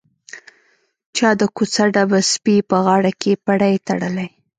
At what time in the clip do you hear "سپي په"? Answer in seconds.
2.31-2.77